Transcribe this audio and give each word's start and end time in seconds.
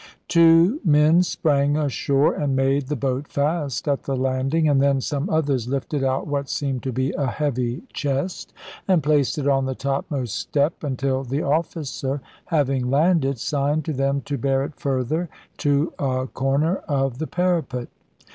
Two 0.27 0.79
men 0.83 1.21
sprang 1.21 1.77
ashore 1.77 2.33
and 2.33 2.55
made 2.55 2.87
the 2.87 2.95
boat 2.95 3.27
fast 3.27 3.87
at 3.87 4.01
the 4.01 4.15
landing, 4.15 4.67
and 4.67 4.81
then 4.81 4.99
some 4.99 5.29
others 5.29 5.67
lifted 5.67 6.03
out 6.03 6.25
what 6.25 6.49
seemed 6.49 6.81
to 6.81 6.91
be 6.91 7.11
a 7.11 7.27
heavy 7.27 7.83
chest, 7.93 8.51
and 8.87 9.03
placed 9.03 9.37
it 9.37 9.47
on 9.47 9.67
the 9.67 9.75
topmost 9.75 10.35
step, 10.39 10.83
until 10.83 11.23
the 11.23 11.43
officer, 11.43 12.19
having 12.45 12.89
landed, 12.89 13.37
signed 13.37 13.85
to 13.85 13.93
them 13.93 14.21
to 14.21 14.39
bear 14.39 14.63
it 14.63 14.73
further 14.75 15.29
to 15.57 15.93
a 15.99 16.25
corner 16.25 16.77
of 16.87 17.19
the 17.19 17.27
parapet. 17.27 17.87